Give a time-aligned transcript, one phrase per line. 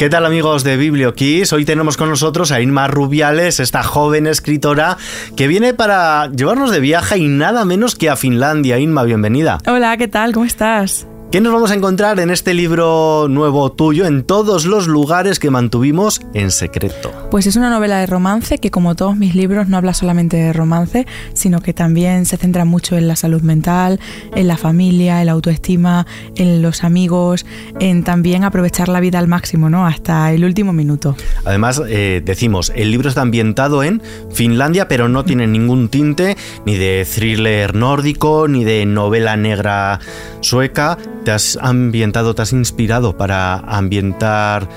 [0.00, 1.52] ¿Qué tal amigos de BiblioKiss?
[1.52, 4.96] Hoy tenemos con nosotros a Inma Rubiales, esta joven escritora
[5.36, 8.78] que viene para llevarnos de viaje y nada menos que a Finlandia.
[8.78, 9.58] Inma, bienvenida.
[9.66, 10.32] Hola, ¿qué tal?
[10.32, 11.06] ¿Cómo estás?
[11.30, 15.48] ¿Qué nos vamos a encontrar en este libro nuevo tuyo, en todos los lugares que
[15.48, 17.12] mantuvimos en secreto?
[17.30, 20.52] Pues es una novela de romance que como todos mis libros no habla solamente de
[20.52, 24.00] romance, sino que también se centra mucho en la salud mental,
[24.34, 26.04] en la familia, en la autoestima,
[26.34, 27.46] en los amigos,
[27.78, 29.86] en también aprovechar la vida al máximo, ¿no?
[29.86, 31.14] Hasta el último minuto.
[31.44, 36.36] Además, eh, decimos, el libro está ambientado en Finlandia, pero no tiene ningún tinte
[36.66, 40.00] ni de thriller nórdico, ni de novela negra
[40.40, 44.68] sueca ¿Te has ambientado, te has inspirado para ambientar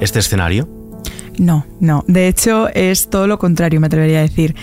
[0.00, 0.68] este escenario?
[1.38, 2.04] No, no.
[2.06, 4.54] De hecho, es todo lo contrario, me atrevería a decir.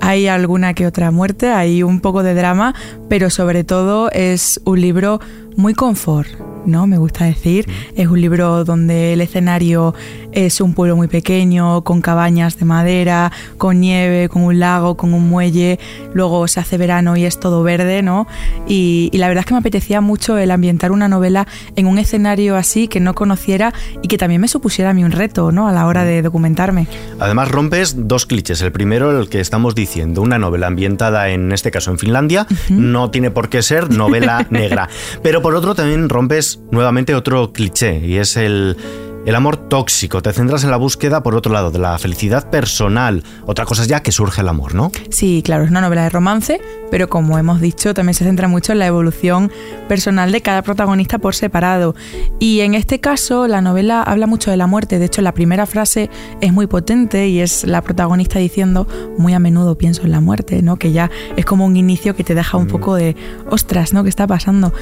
[0.00, 2.74] Hay alguna que otra muerte, hay un poco de drama,
[3.08, 5.20] pero sobre todo es un libro
[5.56, 6.28] muy confort,
[6.66, 6.86] ¿no?
[6.86, 7.68] Me gusta decir.
[7.96, 9.94] Es un libro donde el escenario
[10.34, 15.14] es un pueblo muy pequeño, con cabañas de madera, con nieve, con un lago, con
[15.14, 15.78] un muelle.
[16.12, 18.26] Luego se hace verano y es todo verde, ¿no?
[18.66, 22.56] Y, la verdad es que me apetecía mucho el ambientar una novela en un escenario
[22.56, 25.68] así que no conociera y que también me supusiera a mí un reto, ¿no?
[25.68, 26.88] A la hora de documentarme.
[27.20, 28.60] Además rompes dos clichés.
[28.60, 33.10] El primero, el que estamos diciendo, una novela ambientada en este caso en Finlandia, no
[33.10, 34.88] tiene por qué ser novela negra.
[35.22, 38.76] Pero por otro también rompes nuevamente otro cliché y es el
[39.26, 43.24] el amor tóxico, te centras en la búsqueda, por otro lado, de la felicidad personal.
[43.46, 44.92] Otra cosa es ya que surge el amor, ¿no?
[45.08, 48.72] Sí, claro, es una novela de romance, pero como hemos dicho, también se centra mucho
[48.72, 49.50] en la evolución
[49.88, 51.94] personal de cada protagonista por separado.
[52.38, 54.98] Y en este caso, la novela habla mucho de la muerte.
[54.98, 56.10] De hecho, la primera frase
[56.42, 58.86] es muy potente y es la protagonista diciendo,
[59.16, 60.76] muy a menudo pienso en la muerte, ¿no?
[60.76, 62.68] Que ya es como un inicio que te deja un mm.
[62.68, 63.16] poco de,
[63.50, 64.02] ostras, ¿no?
[64.02, 64.74] ¿Qué está pasando?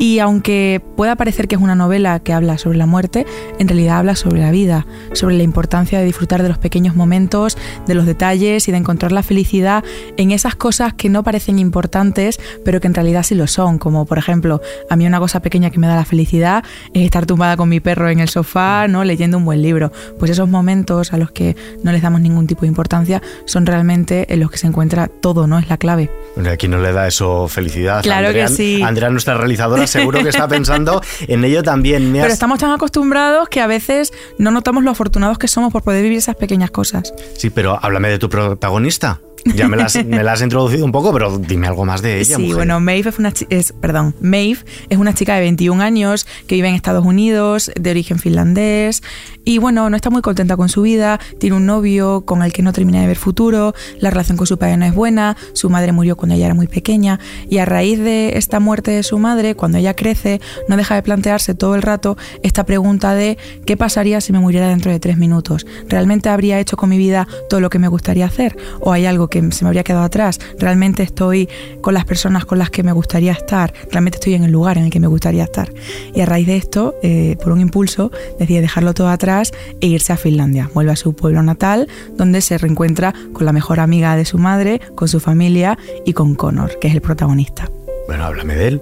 [0.00, 3.26] Y aunque pueda parecer que es una novela que habla sobre la muerte,
[3.58, 7.58] en realidad habla sobre la vida, sobre la importancia de disfrutar de los pequeños momentos,
[7.86, 9.84] de los detalles y de encontrar la felicidad
[10.16, 13.78] en esas cosas que no parecen importantes, pero que en realidad sí lo son.
[13.78, 17.26] Como por ejemplo, a mí una cosa pequeña que me da la felicidad es estar
[17.26, 19.04] tumbada con mi perro en el sofá, ¿no?
[19.04, 19.92] leyendo un buen libro.
[20.18, 24.32] Pues esos momentos a los que no les damos ningún tipo de importancia son realmente
[24.32, 25.58] en los que se encuentra todo, ¿no?
[25.58, 26.10] Es la clave.
[26.50, 28.02] Aquí no le da eso felicidad.
[28.02, 28.80] Claro que sí.
[28.82, 32.12] Andrea, nuestra realizadora, seguro que está pensando en ello también.
[32.12, 36.02] Pero estamos tan acostumbrados que a veces no notamos lo afortunados que somos por poder
[36.02, 37.12] vivir esas pequeñas cosas.
[37.36, 39.20] Sí, pero háblame de tu protagonista.
[39.44, 42.36] Ya me la has, introducido un poco, pero dime algo más de ella.
[42.36, 46.54] Sí, bueno, Maeve es una, es, perdón, Maeve es una chica de 21 años que
[46.54, 49.02] vive en Estados Unidos, de origen finlandés,
[49.44, 52.62] y bueno, no está muy contenta con su vida, tiene un novio con el que
[52.62, 55.92] no termina de ver futuro, la relación con su padre no es buena, su madre
[55.92, 57.18] murió cuando ella era muy pequeña,
[57.48, 61.02] y a raíz de esta muerte de su madre, cuando ella crece, no deja de
[61.02, 65.16] plantearse todo el rato esta pregunta de ¿qué pasaría si me muriera dentro de tres
[65.16, 65.66] minutos?
[65.88, 68.56] ¿Realmente habría hecho con mi vida todo lo que me gustaría hacer?
[68.80, 70.38] ¿O hay algo que se me habría quedado atrás.
[70.58, 71.48] Realmente estoy
[71.80, 73.72] con las personas con las que me gustaría estar.
[73.90, 75.72] Realmente estoy en el lugar en el que me gustaría estar.
[76.14, 80.12] Y a raíz de esto, eh, por un impulso, decide dejarlo todo atrás e irse
[80.12, 80.70] a Finlandia.
[80.74, 84.80] Vuelve a su pueblo natal, donde se reencuentra con la mejor amiga de su madre,
[84.94, 87.70] con su familia y con Connor, que es el protagonista.
[88.10, 88.80] Bueno, háblame de él.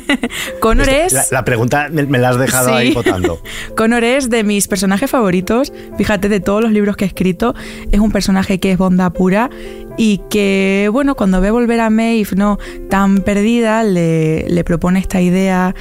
[0.60, 1.30] Connor es...
[1.30, 3.38] La, pregunta me, la has dejado ahí votando.
[3.76, 5.72] Connor es de mis personajes favoritos.
[5.96, 7.54] Fíjate, de todos los libros que he escrito,
[7.92, 9.48] es un personaje que es bondad pura
[9.96, 12.58] y que, bueno, cuando ve volver a Maeve, ¿no?
[12.90, 15.72] Tan perdida, le, le propone esta idea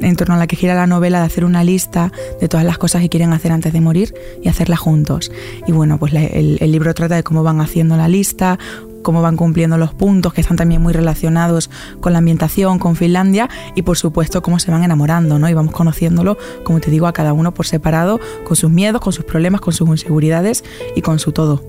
[0.00, 2.78] en torno a la que gira la novela de hacer una lista de todas las
[2.78, 4.12] cosas que quieren hacer antes de morir
[4.42, 5.30] y hacerla juntos.
[5.68, 8.58] Y bueno, pues el, el, libro trata de cómo van haciendo la lista,
[9.02, 13.48] cómo van cumpliendo los puntos que están también muy relacionados con la ambientación, con Finlandia
[13.74, 15.48] y por supuesto cómo se van enamorando, ¿no?
[15.48, 19.12] Y vamos conociéndolo, como te digo, a cada uno por separado, con sus miedos, con
[19.12, 21.62] sus problemas, con sus inseguridades y con su todo.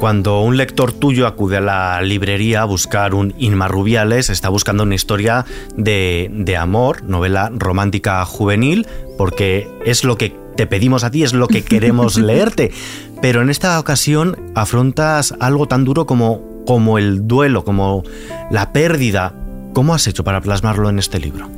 [0.00, 4.84] Cuando un lector tuyo acude a la librería a buscar un Inma Rubiales, está buscando
[4.84, 5.44] una historia
[5.76, 8.86] de, de amor, novela romántica juvenil,
[9.18, 12.72] porque es lo que te pedimos a ti, es lo que queremos leerte.
[13.20, 18.04] Pero en esta ocasión afrontas algo tan duro como como el duelo, como
[18.48, 19.34] la pérdida.
[19.72, 21.50] ¿Cómo has hecho para plasmarlo en este libro?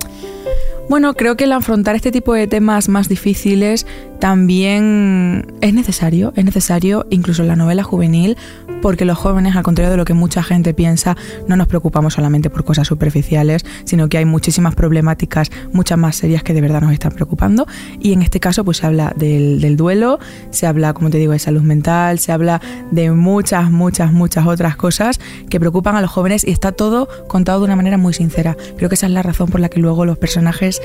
[0.88, 3.86] Bueno, creo que el afrontar este tipo de temas más difíciles
[4.20, 8.38] también es necesario, es necesario incluso en la novela juvenil,
[8.82, 12.50] porque los jóvenes, al contrario de lo que mucha gente piensa, no nos preocupamos solamente
[12.50, 16.92] por cosas superficiales, sino que hay muchísimas problemáticas, muchas más serias que de verdad nos
[16.92, 17.66] están preocupando.
[18.00, 20.18] Y en este caso, pues se habla del, duelo,
[20.50, 24.76] se habla, como te digo, de salud mental, se habla de muchas, muchas, muchas otras
[24.76, 28.56] cosas que preocupan a los jóvenes y está todo contado de una manera muy sincera.
[28.76, 30.82] Creo que esa es la razón por la que luego los personajes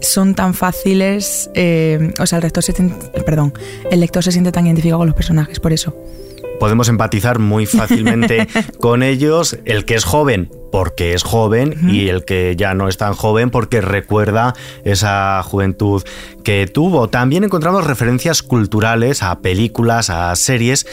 [0.00, 2.72] son tan fáciles, eh, o sea, el lector se
[3.24, 3.52] perdón,
[3.90, 5.94] el lector se siente tan identificado con los personajes, por eso
[6.58, 8.48] podemos empatizar muy fácilmente
[8.80, 9.58] con ellos.
[9.64, 13.50] El que es joven, porque es joven, y el que ya no es tan joven,
[13.50, 16.02] porque recuerda esa juventud
[16.44, 17.08] que tuvo.
[17.08, 20.86] También encontramos referencias culturales a películas, a series.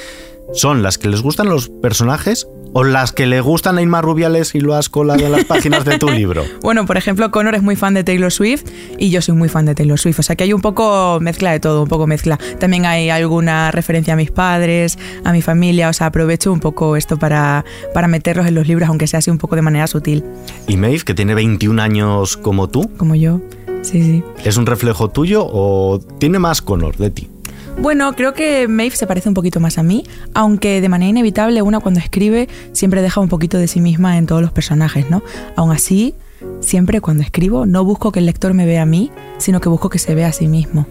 [0.53, 4.53] ¿Son las que les gustan los personajes o las que le gustan a Inma Rubiales
[4.53, 6.43] y lo has colado en las páginas de tu libro?
[6.61, 8.65] bueno, por ejemplo, Connor es muy fan de Taylor Swift
[8.97, 10.19] y yo soy muy fan de Taylor Swift.
[10.19, 12.37] O sea que hay un poco mezcla de todo, un poco mezcla.
[12.59, 15.87] También hay alguna referencia a mis padres, a mi familia.
[15.87, 17.63] O sea, aprovecho un poco esto para,
[17.93, 20.25] para meterlos en los libros, aunque sea así un poco de manera sutil.
[20.67, 22.91] ¿Y Maeve, que tiene 21 años como tú?
[22.97, 23.39] Como yo.
[23.83, 24.23] Sí, sí.
[24.43, 27.29] ¿Es un reflejo tuyo o tiene más Connor de ti?
[27.77, 31.61] Bueno, creo que Maeve se parece un poquito más a mí, aunque de manera inevitable
[31.61, 35.21] una cuando escribe siempre deja un poquito de sí misma en todos los personajes, ¿no?
[35.55, 36.15] Aún así,
[36.61, 39.89] siempre cuando escribo no busco que el lector me vea a mí, sino que busco
[39.89, 40.87] que se vea a sí mismo.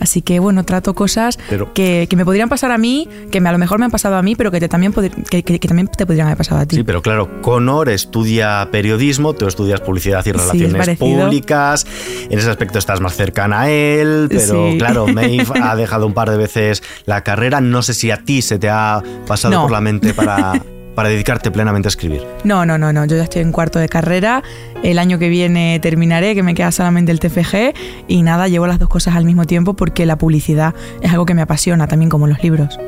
[0.00, 1.38] Así que bueno, trato cosas
[1.74, 4.34] que, me podrían pasar a mí, que a lo mejor me han pasado a mí,
[4.36, 6.76] pero que, te, también, que, también te podrían haber pasado a ti.
[6.76, 11.86] Sí, pero claro, Connor estudia periodismo, tú estudias publicidad y relaciones públicas,
[12.28, 16.30] en ese aspecto estás más cercana a él, pero claro, Maeve ha dejado un par
[16.30, 19.80] de veces la carrera, no sé si a ti se te ha pasado por la
[19.80, 20.52] mente para
[20.98, 22.26] para dedicarte plenamente a escribir?
[22.42, 23.04] No, no, no, no.
[23.04, 24.42] Yo ya estoy en cuarto de carrera.
[24.82, 27.72] El año que viene terminaré, que me queda solamente el TFG.
[28.08, 31.34] Y nada, llevo las dos cosas al mismo tiempo porque la publicidad es algo que
[31.34, 32.80] me apasiona también como los libros.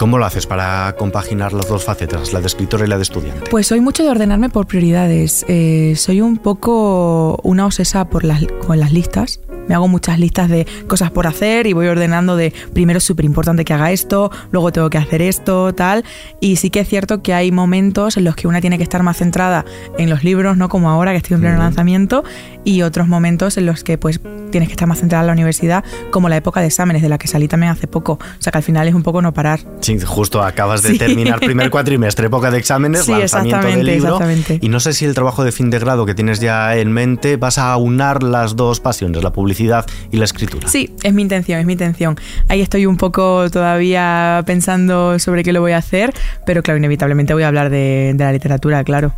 [0.00, 3.48] ¿Cómo lo haces para compaginar las dos facetas, la de escritor y la de estudiante?
[3.48, 5.46] Pues soy mucho de ordenarme por prioridades.
[5.46, 9.38] Eh, soy un poco una obsesa por las, con las listas.
[9.72, 13.24] Me hago muchas listas de cosas por hacer y voy ordenando de primero es súper
[13.24, 16.04] importante que haga esto, luego tengo que hacer esto, tal.
[16.40, 19.02] Y sí que es cierto que hay momentos en los que una tiene que estar
[19.02, 19.64] más centrada
[19.96, 20.68] en los libros, ¿no?
[20.68, 22.22] Como ahora que estoy en pleno lanzamiento,
[22.64, 24.20] y otros momentos en los que pues
[24.50, 27.16] tienes que estar más centrada en la universidad, como la época de exámenes, de la
[27.16, 28.14] que salí también hace poco.
[28.14, 29.60] O sea que al final es un poco no parar.
[29.80, 34.18] Sí, justo acabas de terminar primer cuatrimestre, época de exámenes, lanzamiento del libro.
[34.60, 37.36] Y no sé si el trabajo de fin de grado que tienes ya en mente
[37.36, 39.61] vas a aunar las dos pasiones, la publicidad
[40.10, 40.68] y la escritura.
[40.68, 42.16] Sí, es mi intención, es mi intención.
[42.48, 46.12] Ahí estoy un poco todavía pensando sobre qué lo voy a hacer,
[46.46, 49.12] pero claro, inevitablemente voy a hablar de, la literatura, claro.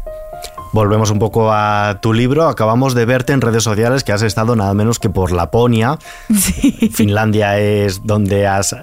[0.72, 2.48] Volvemos un poco a tu libro.
[2.48, 5.98] Acabamos de verte en redes sociales que has estado nada menos que por Laponia.
[6.34, 6.90] Sí.
[6.92, 8.74] Finlandia es donde has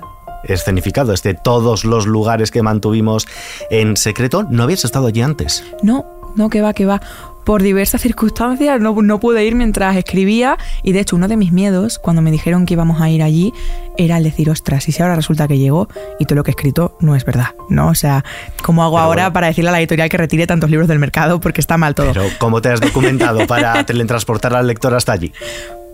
[0.44, 3.28] escenificado este todos los lugares que mantuvimos
[3.70, 4.44] en secreto.
[4.50, 5.64] ¿No habías estado allí antes?
[5.84, 6.06] No,
[6.36, 7.02] no, que va, que va
[7.44, 11.52] por diversas circunstancias no, no, pude ir mientras escribía y de hecho uno de mis
[11.52, 13.54] miedos cuando me dijeron que íbamos a ir allí
[13.98, 15.88] era el decir, ostras, y si ahora resulta que llego
[16.20, 17.90] y todo lo que he escrito no es verdad, ¿no?
[17.90, 18.24] O sea,
[18.64, 21.62] ¿cómo hago ahora para decirle a la editorial que retire tantos libros del mercado porque
[21.62, 22.14] está mal todo?
[22.14, 25.34] Pero ¿cómo te has documentado para teletransportar al lector hasta allí?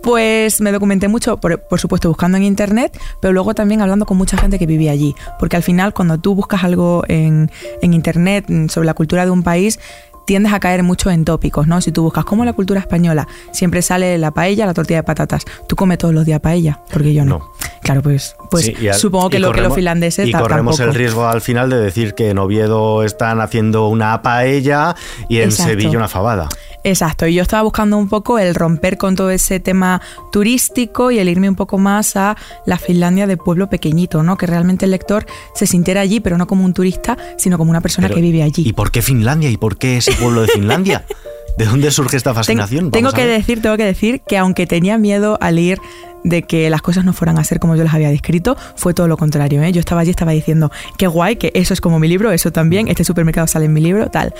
[0.02, 4.16] Pues me documenté mucho, por, por, supuesto, buscando en internet, pero luego también hablando con
[4.16, 5.14] mucha gente que vivía allí.
[5.40, 7.50] Porque al final, cuando tú buscas algo en,
[7.82, 9.80] en internet sobre la cultura de un país,
[10.28, 11.80] tiendes a caer mucho en tópicos, ¿no?
[11.80, 15.46] Si tú buscas como la cultura española, siempre sale la paella, la tortilla de patatas.
[15.66, 16.80] ¿Tú comes todos los días paella?
[16.92, 17.50] Porque yo no.
[17.80, 21.70] Claro, pues, pues supongo que lo que los finlandeses Y corremos el riesgo al final
[21.70, 24.96] de decir que en Oviedo están haciendo una paella
[25.28, 26.48] y en Sevilla una fabada.
[26.84, 30.00] Exacto, y yo estaba buscando un poco el romper con todo ese tema
[30.30, 32.36] turístico y el irme un poco más a
[32.66, 34.36] la Finlandia de pueblo pequeñito, ¿no?
[34.36, 37.80] Que realmente el lector se sintiera allí, pero no como un turista, sino como una
[37.80, 38.62] persona que vive allí.
[38.66, 39.50] ¿Y por qué Finlandia?
[39.50, 41.04] ¿Y por qué ese pueblo de Finlandia?
[41.58, 42.92] ¿De dónde surge esta fascinación?
[42.92, 45.80] Tengo, que decir, tengo que decir que aunque tenía miedo al ir
[46.24, 49.08] de que las cosas no fueran a ser como yo las había descrito, fue todo
[49.08, 49.62] lo contrario.
[49.62, 49.72] ¿eh?
[49.72, 52.88] Yo estaba allí, estaba diciendo, qué guay, que eso es como mi libro, eso también,
[52.88, 54.34] este supermercado sale en mi libro, tal.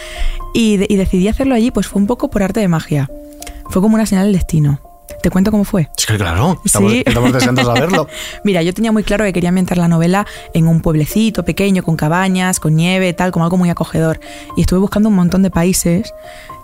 [0.54, 3.10] Y, y decidí hacerlo allí, pues fue un poco por arte de magia.
[3.70, 4.80] Fue como una señal del destino.
[5.22, 5.88] ¿Te cuento cómo fue?
[5.96, 8.08] Es que claro, estamos, estamos deseando saberlo.
[8.44, 11.96] Mira, yo tenía muy claro que quería ambientar la novela en un pueblecito pequeño, con
[11.96, 14.20] cabañas, con nieve, tal, como algo muy acogedor.
[14.56, 16.12] Y estuve buscando un montón de países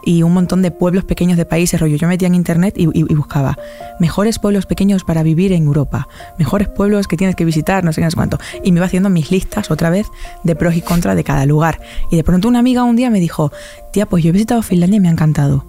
[0.04, 1.96] y un montón de pueblos pequeños de países, rollo.
[1.96, 3.56] Yo metía en internet y, buscaba
[4.00, 6.08] mejores pueblos pequeños para vivir en Europa,
[6.38, 8.38] mejores pueblos que tienes que visitar, no sé qué, cuánto.
[8.62, 10.06] Y me iba haciendo mis listas otra vez
[10.42, 11.80] de pros y contras de cada lugar.
[12.10, 13.52] Y de pronto una amiga un día me dijo,
[13.92, 15.64] tía, pues yo he visitado Finlandia y me ha encantado.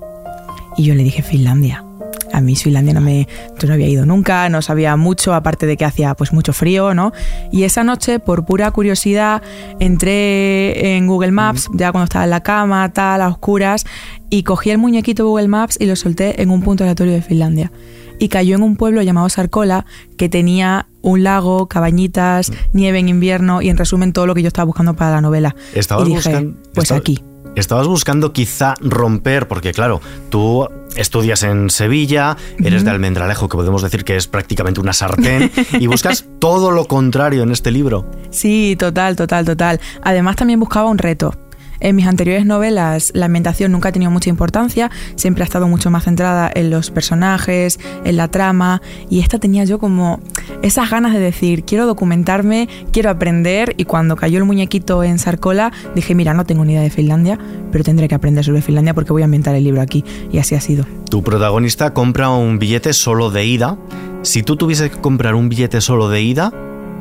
[0.78, 1.86] Y yo le dije, Finlandia.
[2.34, 5.78] A mí Finlandia no me yo no había ido nunca, no sabía mucho, aparte de
[5.78, 7.14] que hacía pues mucho frío, ¿no?
[7.50, 9.42] Y esa noche, por pura curiosidad,
[9.80, 13.86] entré en Google Maps, ya cuando estaba en la cama, tal, a oscuras,
[14.30, 17.72] y cogí el muñequito Google Maps y lo solté en un punto aleatorio de Finlandia.
[18.18, 19.86] Y cayó en un pueblo llamado Sarkola,
[20.18, 24.48] que tenía un lago, cabañitas, nieve en invierno y en resumen todo lo que yo
[24.48, 25.56] estaba buscando para la novela.
[25.74, 26.58] ¿Estabas y buscando?
[26.74, 27.22] Pues aquí
[27.56, 33.82] estabas buscando quizá romper, porque claro, tú estudias en Sevilla, eres de Almendralejo, que podemos
[33.82, 38.06] decir que es prácticamente una sartén, y buscas todo lo contrario en este libro.
[38.30, 39.80] Sí, total, total, total.
[40.04, 41.34] Además también buscaba un reto.
[41.80, 45.92] En mis anteriores novelas la ambientación nunca ha tenido mucha importancia, siempre ha estado mucho
[45.92, 50.20] más centrada en los personajes, en la trama, y esta tenía yo como
[50.62, 55.72] esas ganas de decir, quiero documentarme, quiero aprender, y cuando cayó el muñequito en Sarcola
[55.96, 57.38] dije, mira, no tengo ni idea de Finlandia,
[57.72, 60.56] pero tendré que aprender sobre Finlandia porque voy a ambientar el libro aquí, y así
[60.56, 60.86] ha sido.
[61.10, 63.78] Tu protagonista compra un billete solo de ida.
[64.24, 66.52] Si tú tuvieses que comprar un billete solo de ida,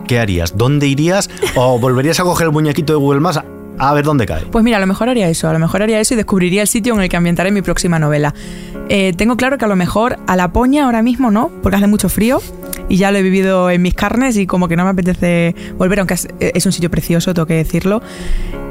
[0.06, 0.56] ¿qué harías?
[0.56, 1.30] ¿Dónde irías?
[1.56, 3.40] ¿O volverías a coger el muñequito de Google Maps
[3.78, 4.42] a ver dónde cae.
[4.46, 6.68] Pues mira, a lo mejor haría eso, a lo mejor haría eso y descubriría el
[6.68, 8.34] sitio en el que ambientaré mi próxima novela.
[8.88, 11.86] Eh, tengo claro que a lo mejor a la poña ahora mismo no, porque hace
[11.86, 12.40] mucho frío
[12.88, 16.00] y ya lo he vivido en mis carnes y como que no me apetece volver,
[16.00, 18.02] aunque es, eh, un sitio precioso, tengo que decirlo.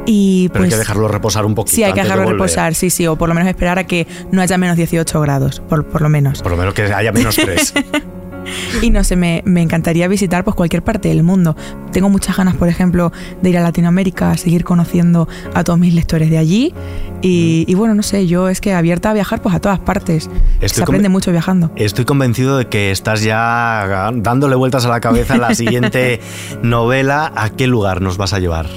[0.05, 1.75] Y Pero hay que pues dejarlo reposar un poquito.
[1.75, 2.39] Sí, hay que de dejarlo volver.
[2.39, 5.61] reposar, sí, sí, o por lo menos esperar a que no haya menos 18 grados,
[5.61, 6.41] por, por lo menos.
[6.41, 7.73] Por lo menos que haya menos tres.
[8.81, 11.55] Y no sé, me, me encantaría visitar pues cualquier parte del mundo.
[11.91, 15.93] Tengo muchas ganas, por ejemplo, de ir a Latinoamérica, a seguir conociendo a todos mis
[15.93, 16.73] lectores de allí.
[17.21, 20.29] Y, y bueno, no sé, yo es que abierta a viajar pues a todas partes.
[20.59, 21.71] Estoy Se aprende mucho viajando.
[21.75, 26.19] Estoy convencido de que estás ya dándole vueltas a la cabeza a la siguiente
[26.63, 27.31] novela.
[27.35, 28.67] ¿A qué lugar nos vas a llevar?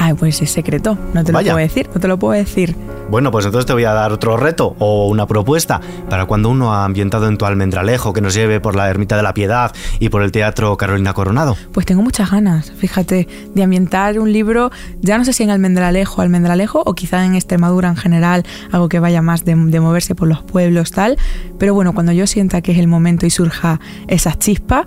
[0.00, 1.52] Ay, pues es secreto, no te lo Vaya.
[1.52, 2.76] puedo decir, no te lo puedo decir.
[3.10, 6.72] Bueno, pues entonces te voy a dar otro reto o una propuesta para cuando uno
[6.72, 10.10] ha ambientado en tu almendralejo que nos lleve por la Ermita de la Piedad y
[10.10, 11.56] por el Teatro Carolina Coronado.
[11.72, 16.20] Pues tengo muchas ganas, fíjate, de ambientar un libro, ya no sé si en Almendralejo,
[16.22, 20.28] Almendralejo, o quizá en Extremadura en general, algo que vaya más de, de moverse por
[20.28, 21.16] los pueblos, tal.
[21.58, 24.86] Pero bueno, cuando yo sienta que es el momento y surja esa chispa,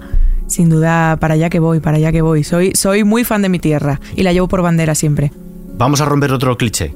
[0.52, 2.44] sin duda para allá que voy, para allá que voy.
[2.44, 5.32] Soy, soy muy fan de mi tierra y la llevo por bandera siempre.
[5.78, 6.94] Vamos a romper otro cliché.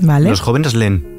[0.00, 0.30] ¿Vale?
[0.30, 1.13] Los jóvenes leen.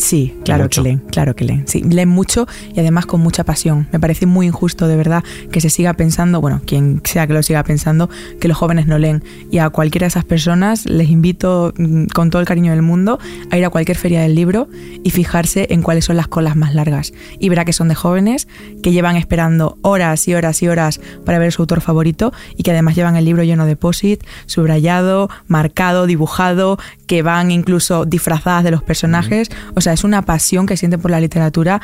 [0.00, 0.82] Sí, claro mucho.
[0.82, 1.68] que leen, claro que leen.
[1.68, 3.86] Sí, leen mucho y además con mucha pasión.
[3.92, 7.42] Me parece muy injusto, de verdad, que se siga pensando, bueno, quien sea que lo
[7.42, 8.08] siga pensando,
[8.40, 9.22] que los jóvenes no leen.
[9.50, 13.18] Y a cualquiera de esas personas les invito mm, con todo el cariño del mundo
[13.50, 14.68] a ir a cualquier feria del libro
[15.04, 17.12] y fijarse en cuáles son las colas más largas.
[17.38, 18.48] Y verá que son de jóvenes
[18.82, 22.70] que llevan esperando horas y horas y horas para ver su autor favorito y que
[22.70, 28.70] además llevan el libro lleno de posit, subrayado, marcado, dibujado, que van incluso disfrazadas de
[28.70, 29.50] los personajes.
[29.74, 31.80] O sea, es una pasión que sienten por la literatura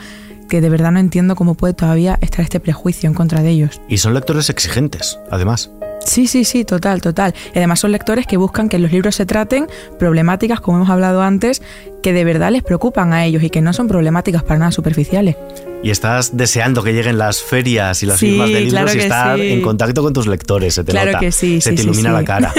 [0.49, 3.81] que de verdad no entiendo cómo puede todavía estar este prejuicio en contra de ellos.
[3.89, 5.71] Y son lectores exigentes, además.
[6.05, 7.35] Sí, sí, sí, total, total.
[7.55, 9.67] Y además son lectores que buscan que en los libros se traten
[9.99, 11.63] problemáticas, como hemos hablado antes,
[12.03, 15.37] que de verdad les preocupan a ellos y que no son problemáticas para nada superficiales.
[15.83, 18.99] Y estás deseando que lleguen las ferias y las Sí, firmas de libros claro y
[19.01, 19.53] estar sí.
[19.53, 20.75] en contacto con tus lectores.
[20.75, 21.21] Se te Claro nota.
[21.21, 22.53] que sí, Se sí, te ilumina la cara.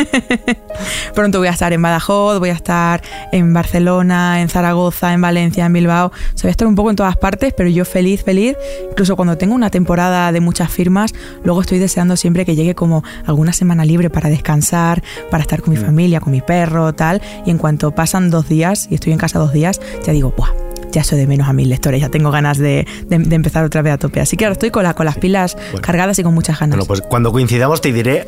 [1.14, 5.66] Pronto voy a estar en Badajoz, voy a estar en Barcelona, en Zaragoza, en Valencia,
[5.66, 6.08] en Bilbao.
[6.08, 8.56] O sea, voy a estar un poco en todas partes, pero yo feliz, feliz.
[8.92, 13.04] Incluso cuando tengo una temporada de muchas firmas, luego estoy deseando siempre que llegue como
[13.26, 17.22] alguna semana libre para descansar, para estar con mi familia, con mi perro, tal.
[17.46, 20.50] Y en cuanto pasan dos días y estoy en casa dos días, ya digo, ¡buah!
[20.92, 23.82] Ya soy de menos a mis lectores, ya tengo ganas de, de- de empezar otra
[23.82, 24.20] vez a tope.
[24.22, 25.82] Así que ahora estoy con, la- con las pilas Bueno.
[25.82, 26.76] cargadas y con muchas ganas.
[26.78, 28.26] Bueno, pues cuando coincidamos te diré,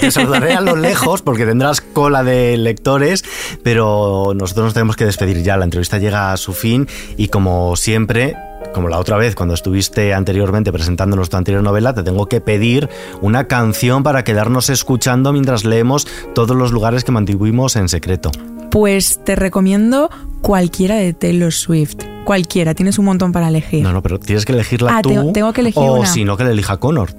[0.00, 3.24] te saludaré a lo lejos porque tendrás cola de lectores,
[3.62, 5.56] pero nosotros nos tenemos que despedir ya.
[5.56, 8.34] La entrevista llega a su fin y como siempre,
[8.74, 12.88] como la otra vez cuando estuviste anteriormente presentándonos tu anterior novela, te tengo que pedir
[13.20, 18.30] una canción para quedarnos escuchando mientras leemos todos los lugares que mantuvimos en secreto.
[18.70, 20.10] Pues te recomiendo
[20.44, 21.96] cualquiera de Taylor Swift.
[22.24, 23.82] Cualquiera, tienes un montón para elegir.
[23.82, 25.08] No, no, pero tienes que elegirla Ah, tú.
[25.08, 27.10] tengo- tengo que elegir o si no, que la elija Connor,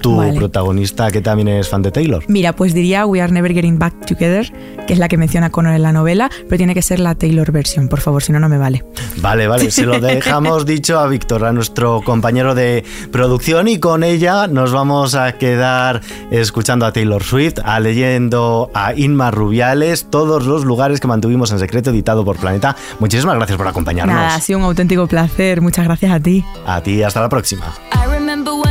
[0.00, 0.34] tu Vale.
[0.34, 2.24] protagonista que también es fan de Taylor.
[2.28, 4.52] Mira, pues diría We Are Never Getting Back Together,
[4.86, 7.50] que es la que menciona Connor en la novela, pero tiene que ser la Taylor
[7.52, 8.84] versión, por favor, si no, no me vale.
[9.18, 14.04] Vale, vale, se lo dejamos dicho a Víctor, a nuestro compañero de producción, y con
[14.04, 16.00] ella nos vamos a quedar
[16.30, 21.58] escuchando a Taylor Swift, a leyendo a Inma Rubiales, todos los lugares que mantuvimos en
[21.58, 22.76] secreto, editado por Planeta.
[22.98, 24.14] Muchísimas gracias por acompañarnos.
[24.14, 25.60] Nada, ha sido un auténtico placer.
[25.60, 26.44] Muchas gracias a ti.
[26.66, 27.72] A ti, hasta la próxima.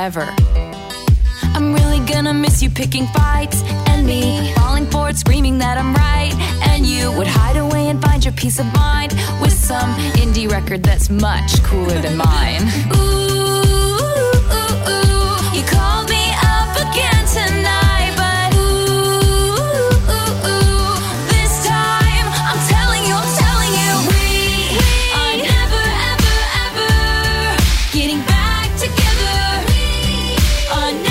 [0.00, 0.26] ever.
[1.54, 5.92] I'm really gonna miss you picking fights and me falling for it, screaming that I'm
[5.94, 6.32] right.
[6.70, 9.90] And you would hide away and find your peace of mind with some
[10.22, 12.62] indie record that's much cooler than mine.
[12.96, 16.24] Ooh, ooh, ooh, ooh, you called me
[16.56, 17.90] up again tonight.
[25.30, 25.86] like ever.
[26.64, 26.90] Ever
[27.92, 29.59] getting back together
[30.72, 31.09] another.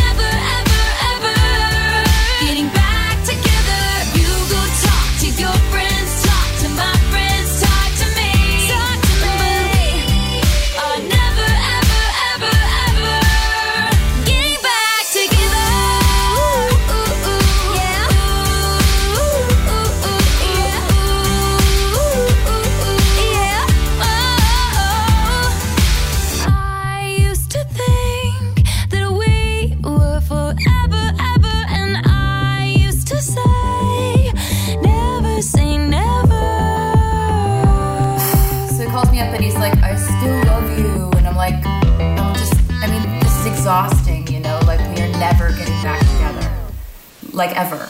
[47.40, 47.89] like ever.